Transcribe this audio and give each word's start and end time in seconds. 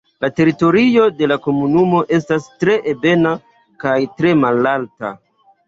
La 0.23 0.27
teritorio 0.37 1.03
de 1.19 1.29
la 1.31 1.37
komunumo 1.43 1.99
estas 2.19 2.49
tre 2.65 2.79
ebena 2.95 3.37
kaj 3.87 3.95
tre 4.17 4.35
malalta. 4.43 5.17